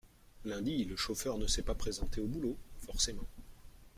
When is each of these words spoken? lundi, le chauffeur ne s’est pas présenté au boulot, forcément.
lundi, 0.45 0.83
le 0.85 0.95
chauffeur 0.95 1.37
ne 1.37 1.45
s’est 1.45 1.61
pas 1.61 1.75
présenté 1.75 2.21
au 2.21 2.25
boulot, 2.25 2.57
forcément. 2.87 3.27